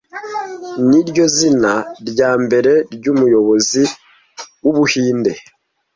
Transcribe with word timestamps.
niryo 0.89 1.25
zina 1.35 1.73
ryambere 2.09 2.73
ry'umuyobozi 2.95 3.83
wu 4.63 4.71
Buhinde 4.77 5.31